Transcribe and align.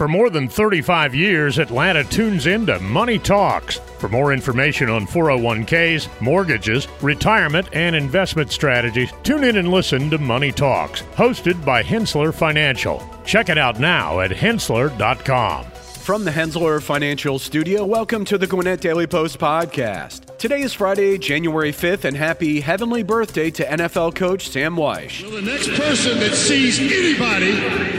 For 0.00 0.08
more 0.08 0.30
than 0.30 0.48
35 0.48 1.14
years, 1.14 1.58
Atlanta 1.58 2.02
tunes 2.02 2.46
into 2.46 2.80
Money 2.80 3.18
Talks. 3.18 3.80
For 3.98 4.08
more 4.08 4.32
information 4.32 4.88
on 4.88 5.06
401ks, 5.06 6.08
mortgages, 6.22 6.88
retirement, 7.02 7.68
and 7.74 7.94
investment 7.94 8.50
strategies, 8.50 9.12
tune 9.24 9.44
in 9.44 9.58
and 9.58 9.68
listen 9.68 10.08
to 10.08 10.16
Money 10.16 10.52
Talks, 10.52 11.02
hosted 11.16 11.62
by 11.66 11.82
Henssler 11.82 12.32
Financial. 12.32 13.06
Check 13.26 13.50
it 13.50 13.58
out 13.58 13.78
now 13.78 14.20
at 14.20 14.30
henssler.com. 14.30 15.66
From 16.02 16.24
the 16.24 16.30
Henssler 16.30 16.82
Financial 16.82 17.38
Studio, 17.38 17.84
welcome 17.84 18.24
to 18.24 18.38
the 18.38 18.46
Gwinnett 18.46 18.80
Daily 18.80 19.06
Post 19.06 19.38
podcast. 19.38 20.36
Today 20.38 20.62
is 20.62 20.72
Friday, 20.72 21.18
January 21.18 21.72
5th, 21.72 22.04
and 22.04 22.16
happy 22.16 22.60
heavenly 22.60 23.02
birthday 23.02 23.50
to 23.50 23.64
NFL 23.64 24.14
coach 24.16 24.48
Sam 24.48 24.74
Wyche. 24.76 25.22
Well, 25.22 25.32
the 25.32 25.42
next 25.42 25.68
person 25.68 26.18
that 26.18 26.32
sees 26.34 26.80
anybody 26.80 27.52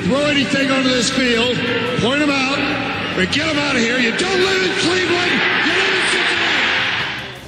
throw 0.07 0.25
anything 0.25 0.71
onto 0.71 0.89
this 0.89 1.09
field, 1.11 1.55
point 2.01 2.19
them 2.19 2.31
out, 2.31 2.57
and 2.57 3.31
get 3.31 3.45
them 3.45 3.57
out 3.59 3.75
of 3.75 3.81
here. 3.81 3.97
You 3.99 4.17
don't 4.17 4.39
live 4.41 4.63
in 4.63 4.77
Cleveland. 4.79 5.60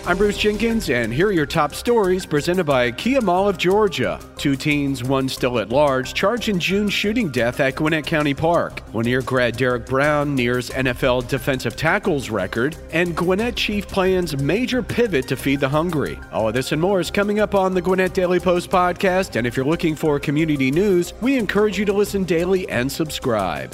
I'm 0.05 0.17
Bruce 0.17 0.37
Jenkins, 0.37 0.89
and 0.89 1.13
here 1.13 1.27
are 1.27 1.31
your 1.31 1.45
top 1.45 1.73
stories 1.73 2.25
presented 2.25 2.65
by 2.65 2.91
Kia 2.91 3.21
Mall 3.21 3.47
of 3.47 3.57
Georgia. 3.57 4.19
Two 4.35 4.57
teens, 4.57 5.01
one 5.01 5.29
still 5.29 5.59
at 5.59 5.69
large, 5.69 6.13
charged 6.13 6.49
in 6.49 6.59
June 6.59 6.89
shooting 6.89 7.29
death 7.29 7.61
at 7.61 7.77
Gwinnett 7.77 8.05
County 8.05 8.33
Park. 8.33 8.81
Lanier 8.93 9.21
grad 9.21 9.55
Derrick 9.55 9.85
Brown 9.85 10.35
nears 10.35 10.69
NFL 10.71 11.29
defensive 11.29 11.77
tackles 11.77 12.29
record, 12.29 12.75
and 12.91 13.15
Gwinnett 13.15 13.55
Chief 13.55 13.87
plans 13.87 14.35
major 14.35 14.83
pivot 14.83 15.25
to 15.29 15.37
feed 15.37 15.61
the 15.61 15.69
hungry. 15.69 16.19
All 16.33 16.49
of 16.49 16.53
this 16.53 16.73
and 16.73 16.81
more 16.81 16.99
is 16.99 17.09
coming 17.09 17.39
up 17.39 17.55
on 17.55 17.73
the 17.73 17.81
Gwinnett 17.81 18.13
Daily 18.13 18.41
Post 18.41 18.69
podcast, 18.69 19.37
and 19.37 19.47
if 19.47 19.55
you're 19.55 19.65
looking 19.65 19.95
for 19.95 20.19
community 20.19 20.69
news, 20.69 21.13
we 21.21 21.37
encourage 21.37 21.79
you 21.79 21.85
to 21.85 21.93
listen 21.93 22.25
daily 22.25 22.67
and 22.67 22.91
subscribe. 22.91 23.73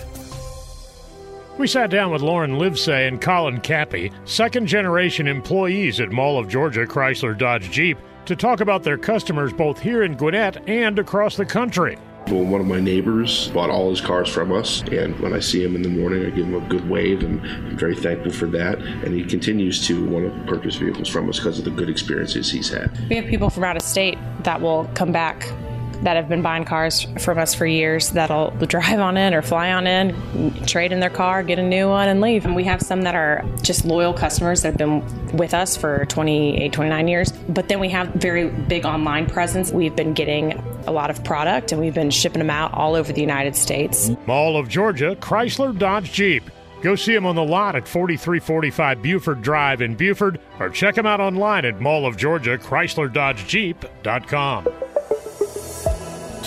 We 1.60 1.68
sat 1.68 1.90
down 1.90 2.14
with 2.14 2.22
Lauren 2.22 2.54
Livesay 2.54 3.10
and 3.10 3.20
Colin 3.20 3.60
Cappy, 3.60 4.14
second 4.24 4.66
generation 4.66 5.28
employees 5.28 6.00
at 6.00 6.10
Mall 6.10 6.40
of 6.40 6.48
Georgia 6.48 6.86
Chrysler 6.86 7.38
Dodge 7.38 7.70
Jeep, 7.70 7.98
to 8.28 8.36
talk 8.38 8.62
about 8.62 8.82
their 8.82 8.98
customers 8.98 9.52
both 9.52 9.78
here 9.78 10.04
in 10.04 10.16
Gwinnett 10.16 10.70
and 10.70 10.98
across 10.98 11.36
the 11.36 11.46
country. 11.46 11.98
Well, 12.28 12.46
one 12.46 12.62
of 12.62 12.68
my 12.68 12.80
neighbors 12.80 13.50
bought 13.50 13.70
all 13.70 13.90
his 13.90 14.00
cars 14.00 14.30
from 14.30 14.54
us, 14.54 14.84
and 14.84 15.20
when 15.20 15.34
I 15.34 15.40
see 15.40 15.62
him 15.62 15.76
in 15.76 15.82
the 15.82 15.90
morning, 15.90 16.26
I 16.26 16.30
give 16.30 16.46
him 16.46 16.56
a 16.56 16.66
good 16.70 16.90
wave, 16.90 17.24
and 17.24 17.42
I'm 17.42 17.78
very 17.78 17.96
thankful 17.96 18.32
for 18.32 18.46
that. 18.46 18.78
And 18.78 19.14
he 19.14 19.26
continues 19.26 19.86
to 19.88 20.08
want 20.08 20.34
to 20.34 20.50
purchase 20.50 20.78
vehicles 20.78 21.10
from 21.10 21.28
us 21.28 21.40
because 21.40 21.60
of 21.60 21.66
the 21.66 21.72
good 21.72 21.90
experiences 21.90 22.50
he's 22.50 22.70
had. 22.70 22.90
We 23.10 23.18
have 23.18 23.26
people 23.26 23.50
from 23.50 23.66
out 23.66 23.76
of 23.76 23.82
state 23.82 24.18
that 24.44 24.62
will 24.62 24.90
come 24.94 25.12
back 25.12 25.52
that 26.04 26.16
have 26.16 26.30
been 26.30 26.42
buying 26.42 26.66
cars 26.66 27.06
from 27.20 27.38
us 27.38 27.54
for 27.54 27.66
years 27.66 28.10
that'll 28.12 28.52
drive 28.68 29.00
on 29.00 29.18
in 29.18 29.34
or 29.34 29.42
fly 29.42 29.72
on 29.72 29.88
in, 29.88 30.54
trade 30.66 30.92
in 30.92 31.00
their 31.00 31.10
car, 31.10 31.44
get 31.44 31.60
a 31.60 31.64
new 31.64 31.90
one, 31.90 32.08
and 32.08 32.22
leave. 32.22 32.46
And 32.46 32.56
we 32.56 32.64
have 32.66 32.82
some 32.82 33.02
that 33.04 33.16
are 33.16 33.44
just 33.62 33.86
loyal 33.86 34.14
customers 34.14 34.62
that 34.62 34.70
have 34.70 34.78
been 34.78 35.38
with 35.38 35.54
us 35.54 35.76
for 35.76 36.06
28, 36.06 36.72
29 36.72 37.08
years. 37.08 37.32
But 37.32 37.70
then 37.70 37.80
we 37.80 37.90
have 37.90 38.10
very 38.16 38.50
big 38.50 38.86
online 38.86 39.26
presence. 39.26 39.72
We've 39.72 39.96
been 39.96 40.14
getting 40.14 40.54
a 40.88 40.92
lot 40.92 41.10
of 41.10 41.24
product 41.24 41.72
and 41.72 41.82
we've 41.82 41.94
been 41.94 42.12
shipping 42.12 42.40
them 42.40 42.50
out 42.50 42.74
all 42.74 42.96
over 42.96 43.12
the 43.12 43.22
United 43.22 43.56
States. 43.56 44.12
Mall 44.26 44.58
of 44.58 44.70
Georgia, 44.70 45.16
Chrysler 45.16 45.78
Dodge 45.78 46.12
Jeep. 46.12 46.44
Go 46.82 46.96
see 46.96 47.14
them 47.14 47.26
on 47.26 47.36
the 47.36 47.44
lot 47.44 47.76
at 47.76 47.88
4345 47.88 49.02
Buford 49.02 49.42
Drive 49.42 49.82
in 49.82 49.96
Buford 49.96 50.40
or 50.60 50.70
check 50.70 50.96
them 50.96 51.06
out 51.06 51.20
online 51.20 51.66
at 51.66 51.82
Mall 51.82 52.06
of 52.06 52.16
Georgia, 52.16 52.58
Chrysler 52.58 53.12
Dodge 53.12 53.46
Jeep.com. 53.48 54.66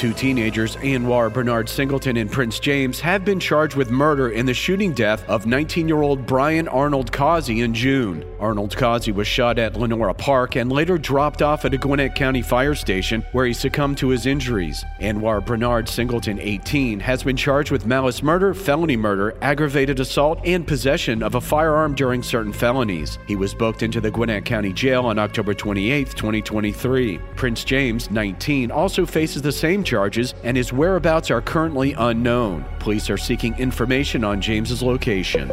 Two 0.03 0.13
teenagers, 0.13 0.75
Anwar 0.79 1.33
Brenard 1.33 1.69
Singleton 1.69 2.17
and 2.17 2.29
Prince 2.29 2.59
James, 2.59 2.99
have 2.99 3.25
been 3.25 3.39
charged 3.39 3.77
with 3.77 3.93
murder 3.93 4.31
in 4.31 4.47
the 4.47 4.53
shooting 4.53 4.93
death 4.93 5.25
of 5.29 5.47
19 5.47 5.87
year 5.87 6.03
old 6.03 6.27
Brian 6.27 6.67
Arnold 6.67 7.13
Causey 7.13 7.61
in 7.61 7.73
June. 7.73 8.25
Arnold 8.41 8.77
Causey 8.77 9.13
was 9.13 9.29
shot 9.29 9.61
at 9.61 9.77
Lenora 9.77 10.13
Park 10.13 10.57
and 10.57 10.73
later 10.73 10.99
dropped 10.99 11.41
off 11.41 11.65
at 11.65 11.73
a 11.73 11.79
Gwinnett 11.79 12.17
County 12.17 12.43
fire 12.43 12.75
station 12.75 13.25
where 13.31 13.47
he 13.47 13.53
succumbed 13.53 13.97
to 13.99 14.09
his 14.09 14.27
injuries. 14.27 14.85
Anwar 15.01 15.47
Brenard 15.47 15.89
Singleton, 15.89 16.41
18, 16.41 16.99
has 16.99 17.23
been 17.23 17.37
charged 17.37 17.71
with 17.71 17.87
malice 17.87 18.25
murder, 18.25 18.55
felony 18.55 18.97
murder, 18.97 19.37
aggravated 19.41 20.01
assault, 20.01 20.41
and 20.45 20.67
possession 20.67 21.23
of 21.23 21.37
a 21.37 21.41
firearm 21.41 21.95
during 21.95 22.25
certain 22.25 22.53
felonies. 22.53 23.21
He 23.29 23.37
was 23.37 23.55
booked 23.55 23.85
into 23.85 24.01
the 24.01 24.11
Gwinnett 24.11 24.45
County 24.47 24.73
Jail 24.73 25.07
on 25.07 25.21
October 25.21 25.55
28, 25.55 26.11
2023. 26.11 27.19
Prince 27.37 27.63
James, 27.63 28.11
19, 28.11 28.73
also 28.73 29.07
faces 29.07 29.43
the 29.43 29.53
same 29.53 29.85
charges, 29.93 30.35
and 30.43 30.57
his 30.57 30.73
whereabouts 30.73 31.31
are 31.31 31.43
currently 31.43 31.93
unknown. 31.99 32.65
Police 32.79 33.11
are 33.11 33.19
seeking 33.19 33.55
information 33.59 34.25
on 34.25 34.41
James's 34.41 34.83
location. 34.83 35.53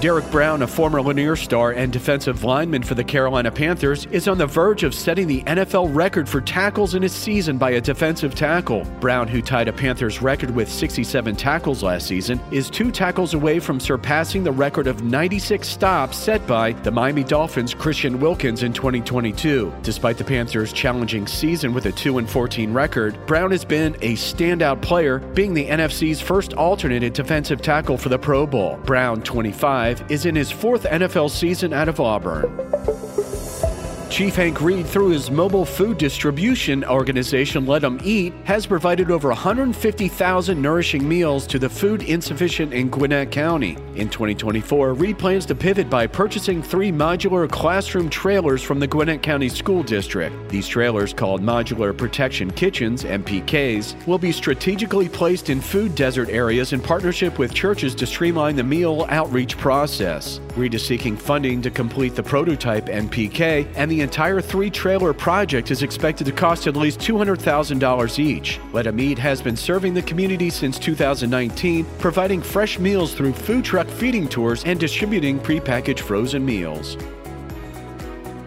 Derrick 0.00 0.30
Brown, 0.30 0.62
a 0.62 0.66
former 0.66 1.02
Lanier 1.02 1.36
star 1.36 1.72
and 1.72 1.92
defensive 1.92 2.42
lineman 2.42 2.82
for 2.82 2.94
the 2.94 3.04
Carolina 3.04 3.50
Panthers, 3.50 4.06
is 4.06 4.28
on 4.28 4.38
the 4.38 4.46
verge 4.46 4.82
of 4.82 4.94
setting 4.94 5.26
the 5.26 5.42
NFL 5.42 5.94
record 5.94 6.26
for 6.26 6.40
tackles 6.40 6.94
in 6.94 7.04
a 7.04 7.08
season 7.08 7.58
by 7.58 7.72
a 7.72 7.82
defensive 7.82 8.34
tackle. 8.34 8.86
Brown, 8.98 9.28
who 9.28 9.42
tied 9.42 9.68
a 9.68 9.74
Panthers 9.74 10.22
record 10.22 10.52
with 10.52 10.72
67 10.72 11.36
tackles 11.36 11.82
last 11.82 12.06
season, 12.06 12.40
is 12.50 12.70
two 12.70 12.90
tackles 12.90 13.34
away 13.34 13.60
from 13.60 13.78
surpassing 13.78 14.42
the 14.42 14.50
record 14.50 14.86
of 14.86 15.04
96 15.04 15.68
stops 15.68 16.16
set 16.16 16.46
by 16.46 16.72
the 16.72 16.90
Miami 16.90 17.22
Dolphins' 17.22 17.74
Christian 17.74 18.18
Wilkins 18.20 18.62
in 18.62 18.72
2022. 18.72 19.70
Despite 19.82 20.16
the 20.16 20.24
Panthers' 20.24 20.72
challenging 20.72 21.26
season 21.26 21.74
with 21.74 21.84
a 21.84 21.92
2 21.92 22.26
14 22.26 22.72
record, 22.72 23.18
Brown 23.26 23.50
has 23.50 23.66
been 23.66 23.94
a 23.96 24.14
standout 24.14 24.80
player, 24.80 25.18
being 25.18 25.52
the 25.52 25.66
NFC's 25.66 26.22
first 26.22 26.54
alternate 26.54 27.02
at 27.02 27.12
defensive 27.12 27.60
tackle 27.60 27.98
for 27.98 28.08
the 28.08 28.18
Pro 28.18 28.46
Bowl. 28.46 28.78
Brown, 28.86 29.20
25, 29.20 29.89
is 30.08 30.26
in 30.26 30.34
his 30.34 30.50
fourth 30.50 30.84
NFL 30.84 31.30
season 31.30 31.72
out 31.72 31.88
of 31.88 32.00
Auburn. 32.00 32.44
Chief 34.10 34.34
Hank 34.34 34.60
Reed, 34.60 34.86
through 34.86 35.10
his 35.10 35.30
mobile 35.30 35.64
food 35.64 35.96
distribution 35.96 36.84
organization 36.84 37.64
Let 37.64 37.84
'em 37.84 38.00
Eat, 38.02 38.34
has 38.42 38.66
provided 38.66 39.08
over 39.08 39.30
150,000 39.30 40.60
nourishing 40.60 41.08
meals 41.08 41.46
to 41.46 41.60
the 41.60 41.68
food 41.68 42.02
insufficient 42.02 42.74
in 42.74 42.90
Gwinnett 42.90 43.30
County. 43.30 43.78
In 43.94 44.08
2024, 44.08 44.94
Reed 44.94 45.16
plans 45.16 45.46
to 45.46 45.54
pivot 45.54 45.88
by 45.88 46.08
purchasing 46.08 46.60
three 46.60 46.90
modular 46.90 47.48
classroom 47.48 48.10
trailers 48.10 48.62
from 48.62 48.80
the 48.80 48.86
Gwinnett 48.86 49.22
County 49.22 49.48
School 49.48 49.84
District. 49.84 50.34
These 50.48 50.66
trailers, 50.66 51.14
called 51.14 51.40
Modular 51.40 51.96
Protection 51.96 52.50
Kitchens 52.50 53.04
(MPKs), 53.04 53.94
will 54.08 54.18
be 54.18 54.32
strategically 54.32 55.08
placed 55.08 55.50
in 55.50 55.60
food 55.60 55.94
desert 55.94 56.28
areas 56.30 56.72
in 56.72 56.80
partnership 56.80 57.38
with 57.38 57.54
churches 57.54 57.94
to 57.94 58.06
streamline 58.06 58.56
the 58.56 58.64
meal 58.64 59.06
outreach 59.08 59.56
process. 59.56 60.40
Reed 60.56 60.74
is 60.74 60.84
seeking 60.84 61.16
funding 61.16 61.62
to 61.62 61.70
complete 61.70 62.16
the 62.16 62.22
prototype 62.24 62.88
MPK, 62.88 63.68
and 63.76 63.88
the 63.88 63.99
entire 64.00 64.40
three 64.40 64.70
trailer 64.70 65.12
project 65.12 65.70
is 65.70 65.82
expected 65.82 66.26
to 66.26 66.32
cost 66.32 66.66
at 66.66 66.76
least 66.76 67.00
$200,000 67.00 68.18
each. 68.18 68.60
Let 68.72 68.86
'em 68.86 68.98
has 69.18 69.40
been 69.40 69.56
serving 69.56 69.94
the 69.94 70.02
community 70.02 70.50
since 70.50 70.78
2019, 70.78 71.86
providing 71.98 72.42
fresh 72.42 72.78
meals 72.78 73.14
through 73.14 73.32
food 73.32 73.64
truck 73.64 73.88
feeding 73.88 74.28
tours 74.28 74.62
and 74.64 74.78
distributing 74.78 75.38
prepackaged 75.38 76.00
frozen 76.00 76.44
meals. 76.44 76.96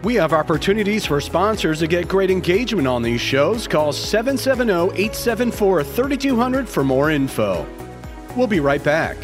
We 0.04 0.16
have 0.16 0.34
opportunities 0.34 1.06
for 1.06 1.20
sponsors 1.20 1.78
to 1.78 1.86
get 1.86 2.08
great 2.08 2.30
engagement 2.30 2.86
on 2.86 3.02
these 3.02 3.22
shows. 3.22 3.66
Call 3.66 3.90
770 3.92 4.92
874 4.94 5.82
3200 5.82 6.68
for 6.68 6.84
more 6.84 7.10
info. 7.10 7.66
We'll 8.36 8.46
be 8.46 8.60
right 8.60 8.84
back. 8.84 9.16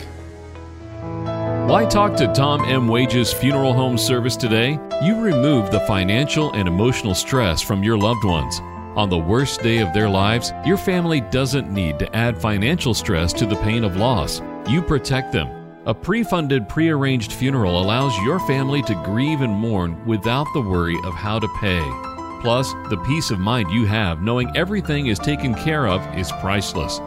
Why 1.70 1.84
talk 1.84 2.16
to 2.16 2.26
Tom 2.32 2.64
M. 2.64 2.88
Wages 2.88 3.32
Funeral 3.32 3.72
Home 3.72 3.96
Service 3.96 4.34
today? 4.34 4.72
You 5.04 5.20
remove 5.20 5.70
the 5.70 5.78
financial 5.86 6.52
and 6.54 6.66
emotional 6.66 7.14
stress 7.14 7.62
from 7.62 7.84
your 7.84 7.96
loved 7.96 8.24
ones. 8.24 8.58
On 8.96 9.08
the 9.08 9.16
worst 9.16 9.62
day 9.62 9.78
of 9.78 9.92
their 9.92 10.08
lives, 10.08 10.52
your 10.66 10.76
family 10.76 11.20
doesn't 11.20 11.72
need 11.72 12.00
to 12.00 12.16
add 12.16 12.36
financial 12.36 12.92
stress 12.92 13.32
to 13.34 13.46
the 13.46 13.54
pain 13.58 13.84
of 13.84 13.94
loss. 13.94 14.42
You 14.68 14.82
protect 14.82 15.30
them. 15.30 15.46
A 15.86 15.94
pre 15.94 16.24
funded, 16.24 16.68
pre 16.68 16.88
arranged 16.88 17.34
funeral 17.34 17.80
allows 17.80 18.18
your 18.24 18.40
family 18.48 18.82
to 18.82 19.02
grieve 19.04 19.40
and 19.40 19.54
mourn 19.54 20.04
without 20.04 20.48
the 20.54 20.62
worry 20.62 20.98
of 21.04 21.14
how 21.14 21.38
to 21.38 21.46
pay. 21.60 21.88
Plus, 22.40 22.72
the 22.88 23.00
peace 23.06 23.30
of 23.30 23.38
mind 23.38 23.70
you 23.70 23.86
have 23.86 24.22
knowing 24.22 24.50
everything 24.56 25.06
is 25.06 25.20
taken 25.20 25.54
care 25.54 25.86
of 25.86 26.04
is 26.18 26.32
priceless. 26.40 27.00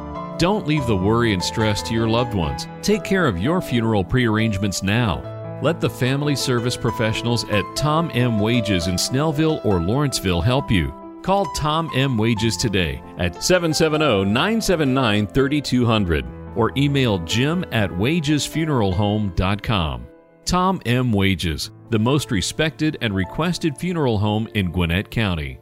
Don't 0.44 0.68
leave 0.68 0.86
the 0.88 0.98
worry 0.98 1.32
and 1.32 1.42
stress 1.42 1.82
to 1.84 1.94
your 1.94 2.10
loved 2.10 2.34
ones. 2.34 2.68
Take 2.82 3.06
care 3.06 3.28
of 3.28 3.40
your 3.40 3.62
funeral 3.62 4.04
prearrangements 4.04 4.84
now. 4.84 5.22
Let 5.64 5.80
the 5.80 5.90
family 5.90 6.36
service 6.36 6.76
professionals 6.76 7.46
at 7.46 7.64
Tom 7.78 8.12
M. 8.14 8.42
Wages 8.42 8.88
in 8.88 8.96
Snellville 8.96 9.64
or 9.64 9.80
Lawrenceville 9.80 10.42
help 10.42 10.70
you. 10.70 10.94
Call 11.22 11.46
Tom 11.56 11.90
M. 11.96 12.18
Wages 12.18 12.58
today 12.58 13.02
at 13.20 13.42
770 13.42 14.26
979 14.26 15.28
3200 15.28 16.26
or 16.58 16.74
email 16.76 17.20
jim 17.20 17.64
at 17.72 17.90
wagesfuneralhome.com. 17.90 20.08
Tom 20.44 20.82
M. 20.86 21.14
Wages, 21.14 21.72
the 21.90 22.00
most 22.00 22.32
respected 22.32 22.98
and 23.00 23.16
requested 23.16 23.78
funeral 23.78 24.18
home 24.18 24.50
in 24.56 24.74
Gwinnett 24.74 25.10
County. 25.10 25.62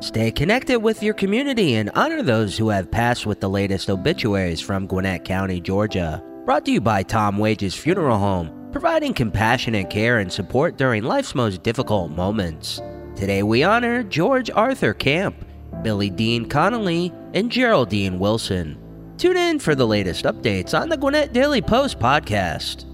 Stay 0.00 0.30
connected 0.30 0.78
with 0.78 1.02
your 1.02 1.12
community 1.12 1.74
and 1.74 1.90
honor 1.96 2.22
those 2.22 2.56
who 2.56 2.68
have 2.68 2.88
passed 2.88 3.26
with 3.26 3.40
the 3.40 3.50
latest 3.50 3.90
obituaries 3.90 4.60
from 4.60 4.86
Gwinnett 4.86 5.24
County, 5.24 5.60
Georgia. 5.60 6.22
Brought 6.44 6.64
to 6.66 6.70
you 6.70 6.80
by 6.80 7.02
Tom 7.02 7.36
Wages 7.36 7.74
Funeral 7.74 8.16
Home, 8.16 8.68
providing 8.70 9.12
compassionate 9.12 9.90
care 9.90 10.20
and 10.20 10.32
support 10.32 10.78
during 10.78 11.02
life's 11.02 11.34
most 11.34 11.64
difficult 11.64 12.12
moments. 12.12 12.80
Today 13.16 13.42
we 13.42 13.64
honor 13.64 14.04
George 14.04 14.52
Arthur 14.52 14.94
Camp, 14.94 15.44
Billy 15.82 16.10
Dean 16.10 16.48
Connolly, 16.48 17.12
and 17.34 17.50
Geraldine 17.50 18.20
Wilson. 18.20 18.78
Tune 19.16 19.36
in 19.36 19.58
for 19.58 19.74
the 19.74 19.86
latest 19.86 20.26
updates 20.26 20.80
on 20.80 20.90
the 20.90 20.96
Gwinnett 20.96 21.32
Daily 21.32 21.60
Post 21.60 21.98
podcast. 21.98 22.84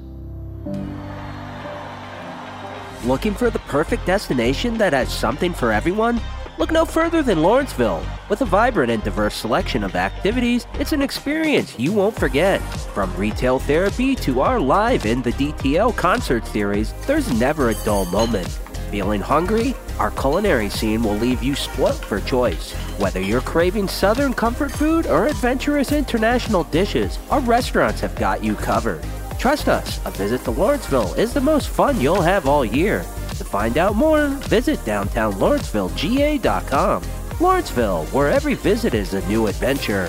Looking 3.04 3.34
for 3.34 3.50
the 3.50 3.58
perfect 3.58 4.06
destination 4.06 4.78
that 4.78 4.94
has 4.94 5.12
something 5.12 5.52
for 5.52 5.70
everyone? 5.70 6.18
Look 6.56 6.70
no 6.70 6.84
further 6.84 7.20
than 7.20 7.42
Lawrenceville. 7.42 8.06
With 8.28 8.40
a 8.42 8.44
vibrant 8.44 8.92
and 8.92 9.02
diverse 9.02 9.34
selection 9.34 9.82
of 9.82 9.96
activities, 9.96 10.66
it's 10.74 10.92
an 10.92 11.02
experience 11.02 11.76
you 11.78 11.92
won't 11.92 12.16
forget. 12.16 12.60
From 12.94 13.14
retail 13.16 13.58
therapy 13.58 14.14
to 14.16 14.40
our 14.40 14.60
live 14.60 15.04
in 15.04 15.20
the 15.22 15.32
DTL 15.32 15.96
concert 15.96 16.46
series, 16.46 16.92
there's 17.06 17.32
never 17.40 17.70
a 17.70 17.84
dull 17.84 18.04
moment. 18.06 18.46
Feeling 18.92 19.20
hungry? 19.20 19.74
Our 19.98 20.12
culinary 20.12 20.70
scene 20.70 21.02
will 21.02 21.16
leave 21.16 21.42
you 21.42 21.56
spoilt 21.56 22.04
for 22.04 22.20
choice. 22.20 22.72
Whether 22.98 23.20
you're 23.20 23.40
craving 23.40 23.88
southern 23.88 24.32
comfort 24.32 24.70
food 24.70 25.06
or 25.08 25.26
adventurous 25.26 25.90
international 25.90 26.62
dishes, 26.64 27.18
our 27.30 27.40
restaurants 27.40 28.00
have 28.00 28.14
got 28.14 28.44
you 28.44 28.54
covered. 28.54 29.02
Trust 29.40 29.66
us, 29.66 30.00
a 30.06 30.12
visit 30.12 30.44
to 30.44 30.52
Lawrenceville 30.52 31.14
is 31.14 31.34
the 31.34 31.40
most 31.40 31.68
fun 31.68 32.00
you'll 32.00 32.22
have 32.22 32.46
all 32.46 32.64
year. 32.64 33.04
To 33.38 33.44
find 33.44 33.78
out 33.78 33.96
more, 33.96 34.28
visit 34.48 34.78
downtownlawrencevillega.com. 34.80 37.02
Lawrenceville, 37.40 38.04
where 38.06 38.30
every 38.30 38.54
visit 38.54 38.94
is 38.94 39.14
a 39.14 39.26
new 39.28 39.48
adventure. 39.48 40.08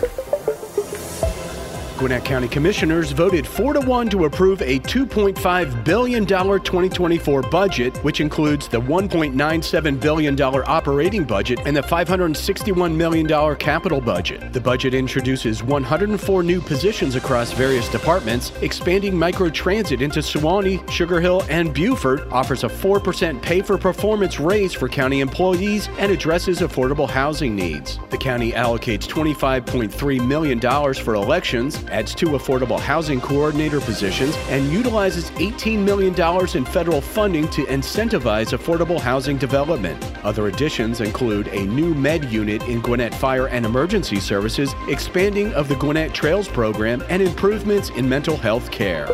Gwinnett 1.97 2.25
County 2.25 2.47
Commissioners 2.47 3.11
voted 3.11 3.47
4 3.47 3.73
to 3.73 3.79
1 3.79 4.09
to 4.09 4.25
approve 4.25 4.61
a 4.61 4.79
$2.5 4.79 5.83
billion 5.85 6.25
2024 6.25 7.41
budget, 7.43 7.95
which 8.03 8.19
includes 8.19 8.67
the 8.67 8.79
$1.97 8.79 9.99
billion 9.99 10.41
operating 10.41 11.23
budget 11.23 11.59
and 11.65 11.75
the 11.75 11.81
$561 11.81 12.95
million 12.95 13.55
capital 13.55 14.01
budget. 14.01 14.51
The 14.51 14.59
budget 14.59 14.93
introduces 14.93 15.63
104 15.63 16.43
new 16.43 16.59
positions 16.59 17.15
across 17.15 17.51
various 17.53 17.87
departments, 17.89 18.51
expanding 18.61 19.13
microtransit 19.13 20.01
into 20.01 20.19
Suwanee, 20.19 20.89
Sugar 20.89 21.21
Hill, 21.21 21.43
and 21.49 21.73
Buford, 21.73 22.27
offers 22.31 22.63
a 22.63 22.67
4% 22.67 23.41
pay 23.41 23.61
for 23.61 23.77
performance 23.77 24.39
raise 24.39 24.73
for 24.73 24.89
county 24.89 25.21
employees, 25.21 25.87
and 25.97 26.11
addresses 26.11 26.59
affordable 26.59 27.09
housing 27.09 27.55
needs. 27.55 27.99
The 28.09 28.17
county 28.17 28.51
allocates 28.51 29.07
$25.3 29.07 30.27
million 30.27 30.59
for 30.93 31.15
elections, 31.15 31.84
adds 31.89 32.15
two 32.15 32.29
affordable 32.29 32.79
housing 32.79 33.21
coordinator 33.21 33.79
positions, 33.79 34.35
and 34.49 34.71
utilizes 34.71 35.31
$18 35.31 35.79
million 35.79 36.13
in 36.55 36.65
federal 36.65 37.01
funding 37.01 37.47
to 37.49 37.63
incentivize 37.65 38.57
affordable 38.57 38.99
housing 38.99 39.37
development. 39.37 40.03
Other 40.23 40.47
additions 40.47 41.01
include 41.01 41.47
a 41.49 41.65
new 41.65 41.93
med 41.93 42.25
unit 42.25 42.63
in 42.63 42.81
Gwinnett 42.81 43.13
Fire 43.13 43.47
and 43.47 43.65
Emergency 43.65 44.19
Services, 44.19 44.73
expanding 44.87 45.53
of 45.53 45.67
the 45.67 45.75
Gwinnett 45.75 46.13
Trails 46.13 46.47
program, 46.47 47.03
and 47.09 47.21
improvements 47.21 47.89
in 47.91 48.07
mental 48.07 48.37
health 48.37 48.71
care. 48.71 49.07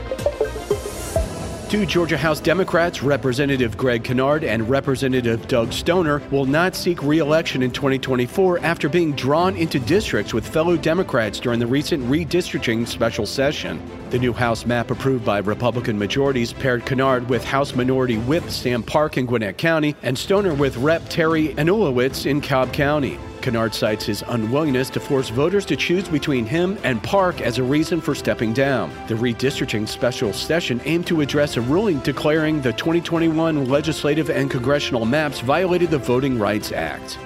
Two 1.71 1.85
Georgia 1.85 2.17
House 2.17 2.41
Democrats, 2.41 3.01
Representative 3.01 3.77
Greg 3.77 4.03
Kennard 4.03 4.43
and 4.43 4.69
Representative 4.69 5.47
Doug 5.47 5.71
Stoner, 5.71 6.21
will 6.29 6.43
not 6.43 6.75
seek 6.75 7.01
re 7.01 7.19
election 7.19 7.63
in 7.63 7.71
2024 7.71 8.59
after 8.59 8.89
being 8.89 9.13
drawn 9.13 9.55
into 9.55 9.79
districts 9.79 10.33
with 10.33 10.45
fellow 10.45 10.75
Democrats 10.75 11.39
during 11.39 11.61
the 11.61 11.65
recent 11.65 12.03
redistricting 12.09 12.85
special 12.85 13.25
session. 13.25 13.81
The 14.09 14.19
new 14.19 14.33
House 14.33 14.65
map 14.65 14.91
approved 14.91 15.23
by 15.23 15.37
Republican 15.37 15.97
majorities 15.97 16.51
paired 16.51 16.85
Kennard 16.85 17.29
with 17.29 17.45
House 17.45 17.73
Minority 17.73 18.17
Whip 18.17 18.49
Sam 18.49 18.83
Park 18.83 19.17
in 19.17 19.25
Gwinnett 19.25 19.57
County 19.57 19.95
and 20.03 20.19
Stoner 20.19 20.53
with 20.53 20.75
Rep. 20.75 21.07
Terry 21.07 21.53
Anulewicz 21.55 22.25
in 22.25 22.41
Cobb 22.41 22.73
County. 22.73 23.17
Kennard 23.41 23.73
cites 23.73 24.05
his 24.05 24.23
unwillingness 24.27 24.89
to 24.91 24.99
force 24.99 25.29
voters 25.29 25.65
to 25.65 25.75
choose 25.75 26.07
between 26.07 26.45
him 26.45 26.77
and 26.83 27.01
Park 27.01 27.41
as 27.41 27.57
a 27.57 27.63
reason 27.63 27.99
for 27.99 28.15
stepping 28.15 28.53
down. 28.53 28.91
The 29.07 29.15
redistricting 29.15 29.87
special 29.87 30.33
session 30.33 30.79
aimed 30.85 31.07
to 31.07 31.21
address 31.21 31.57
a 31.57 31.61
ruling 31.61 31.99
declaring 31.99 32.61
the 32.61 32.73
2021 32.73 33.65
legislative 33.65 34.29
and 34.29 34.49
congressional 34.49 35.05
maps 35.05 35.39
violated 35.39 35.89
the 35.89 35.97
Voting 35.97 36.39
Rights 36.39 36.71
Act. 36.71 37.17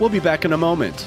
We'll 0.00 0.10
be 0.10 0.20
back 0.20 0.44
in 0.44 0.52
a 0.52 0.58
moment. 0.58 1.06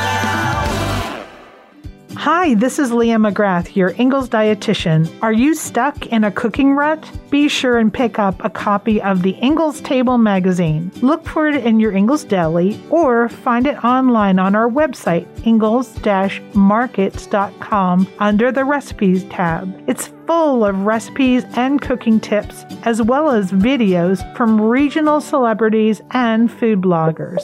Hi, 2.21 2.53
this 2.53 2.77
is 2.77 2.91
Leah 2.91 3.17
McGrath, 3.17 3.75
your 3.75 3.95
Ingles 3.97 4.29
dietitian. 4.29 5.09
Are 5.23 5.33
you 5.33 5.55
stuck 5.55 6.05
in 6.05 6.23
a 6.23 6.29
cooking 6.29 6.75
rut? 6.75 7.11
Be 7.31 7.49
sure 7.49 7.79
and 7.79 7.91
pick 7.91 8.19
up 8.19 8.45
a 8.45 8.49
copy 8.51 9.01
of 9.01 9.23
the 9.23 9.31
Ingles 9.31 9.81
Table 9.81 10.19
magazine. 10.19 10.91
Look 11.01 11.25
for 11.25 11.47
it 11.47 11.65
in 11.65 11.79
your 11.79 11.93
Ingles 11.93 12.23
Deli 12.23 12.79
or 12.91 13.27
find 13.27 13.65
it 13.65 13.83
online 13.83 14.37
on 14.37 14.53
our 14.53 14.69
website, 14.69 15.25
ingles-markets.com 15.47 18.07
under 18.19 18.51
the 18.51 18.65
recipes 18.65 19.23
tab. 19.23 19.83
It's 19.89 20.13
full 20.27 20.63
of 20.63 20.85
recipes 20.85 21.43
and 21.55 21.81
cooking 21.81 22.19
tips, 22.19 22.65
as 22.83 23.01
well 23.01 23.31
as 23.31 23.51
videos 23.51 24.21
from 24.37 24.61
regional 24.61 25.21
celebrities 25.21 26.03
and 26.11 26.51
food 26.51 26.81
bloggers. 26.81 27.41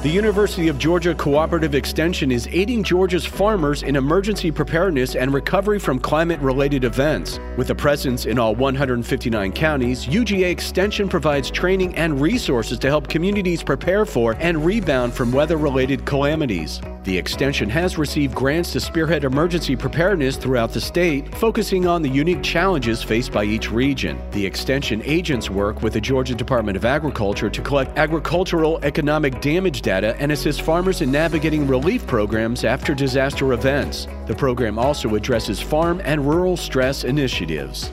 The 0.00 0.08
University 0.08 0.68
of 0.68 0.78
Georgia 0.78 1.12
Cooperative 1.12 1.74
Extension 1.74 2.30
is 2.30 2.46
aiding 2.52 2.84
Georgia's 2.84 3.26
farmers 3.26 3.82
in 3.82 3.96
emergency 3.96 4.52
preparedness 4.52 5.16
and 5.16 5.34
recovery 5.34 5.80
from 5.80 5.98
climate 5.98 6.38
related 6.38 6.84
events. 6.84 7.40
With 7.56 7.70
a 7.70 7.74
presence 7.74 8.24
in 8.24 8.38
all 8.38 8.54
159 8.54 9.50
counties, 9.50 10.06
UGA 10.06 10.52
Extension 10.52 11.08
provides 11.08 11.50
training 11.50 11.96
and 11.96 12.20
resources 12.20 12.78
to 12.78 12.86
help 12.86 13.08
communities 13.08 13.60
prepare 13.64 14.04
for 14.06 14.36
and 14.38 14.64
rebound 14.64 15.14
from 15.14 15.32
weather 15.32 15.56
related 15.56 16.06
calamities. 16.06 16.80
The 17.08 17.16
extension 17.16 17.70
has 17.70 17.96
received 17.96 18.34
grants 18.34 18.70
to 18.74 18.80
spearhead 18.80 19.24
emergency 19.24 19.74
preparedness 19.74 20.36
throughout 20.36 20.74
the 20.74 20.80
state, 20.82 21.34
focusing 21.36 21.86
on 21.86 22.02
the 22.02 22.08
unique 22.10 22.42
challenges 22.42 23.02
faced 23.02 23.32
by 23.32 23.44
each 23.44 23.70
region. 23.70 24.20
The 24.32 24.44
extension 24.44 25.00
agents 25.06 25.48
work 25.48 25.80
with 25.80 25.94
the 25.94 26.02
Georgia 26.02 26.34
Department 26.34 26.76
of 26.76 26.84
Agriculture 26.84 27.48
to 27.48 27.62
collect 27.62 27.96
agricultural 27.96 28.78
economic 28.82 29.40
damage 29.40 29.80
data 29.80 30.16
and 30.18 30.30
assist 30.32 30.60
farmers 30.60 31.00
in 31.00 31.10
navigating 31.10 31.66
relief 31.66 32.06
programs 32.06 32.62
after 32.62 32.94
disaster 32.94 33.54
events. 33.54 34.06
The 34.26 34.34
program 34.34 34.78
also 34.78 35.14
addresses 35.14 35.62
farm 35.62 36.02
and 36.04 36.28
rural 36.28 36.58
stress 36.58 37.04
initiatives. 37.04 37.90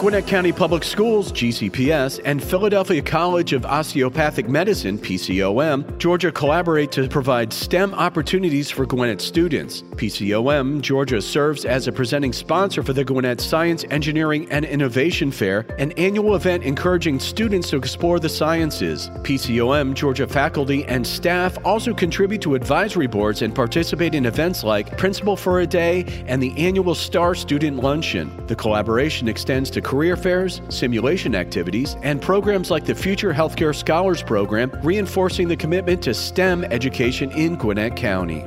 Gwinnett 0.00 0.26
County 0.26 0.50
Public 0.50 0.82
Schools, 0.82 1.30
GCPS, 1.30 2.22
and 2.24 2.42
Philadelphia 2.42 3.02
College 3.02 3.52
of 3.52 3.66
Osteopathic 3.66 4.48
Medicine, 4.48 4.98
PCOM, 4.98 5.98
Georgia 5.98 6.32
collaborate 6.32 6.90
to 6.92 7.06
provide 7.06 7.52
STEM 7.52 7.92
opportunities 7.92 8.70
for 8.70 8.86
Gwinnett 8.86 9.20
students. 9.20 9.82
PCOM, 9.96 10.80
Georgia 10.80 11.20
serves 11.20 11.66
as 11.66 11.86
a 11.86 11.92
presenting 11.92 12.32
sponsor 12.32 12.82
for 12.82 12.94
the 12.94 13.04
Gwinnett 13.04 13.42
Science, 13.42 13.84
Engineering, 13.90 14.50
and 14.50 14.64
Innovation 14.64 15.30
Fair, 15.30 15.66
an 15.76 15.92
annual 15.98 16.34
event 16.34 16.62
encouraging 16.62 17.20
students 17.20 17.68
to 17.68 17.76
explore 17.76 18.18
the 18.18 18.26
sciences. 18.26 19.10
PCOM, 19.16 19.92
Georgia 19.92 20.26
faculty, 20.26 20.82
and 20.86 21.06
staff 21.06 21.58
also 21.62 21.92
contribute 21.92 22.40
to 22.40 22.54
advisory 22.54 23.06
boards 23.06 23.42
and 23.42 23.54
participate 23.54 24.14
in 24.14 24.24
events 24.24 24.64
like 24.64 24.96
Principal 24.96 25.36
for 25.36 25.60
a 25.60 25.66
Day 25.66 26.24
and 26.26 26.42
the 26.42 26.56
annual 26.56 26.94
STAR 26.94 27.34
Student 27.34 27.82
Luncheon. 27.82 28.46
The 28.46 28.56
collaboration 28.56 29.28
extends 29.28 29.68
to 29.72 29.89
career 29.90 30.16
fairs, 30.16 30.60
simulation 30.68 31.34
activities, 31.34 31.96
and 32.04 32.22
programs 32.22 32.70
like 32.70 32.84
the 32.84 32.94
Future 32.94 33.34
Healthcare 33.34 33.74
Scholars 33.74 34.22
Program, 34.22 34.70
reinforcing 34.84 35.48
the 35.48 35.56
commitment 35.56 36.00
to 36.02 36.14
STEM 36.14 36.62
education 36.66 37.32
in 37.32 37.56
Gwinnett 37.56 37.96
County. 37.96 38.44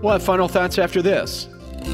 We'll 0.00 0.14
have 0.14 0.22
final 0.22 0.48
thoughts 0.48 0.78
after 0.78 1.02
this. 1.02 1.48